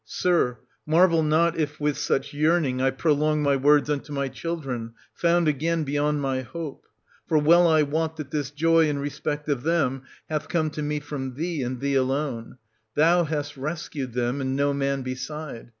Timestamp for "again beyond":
5.47-6.23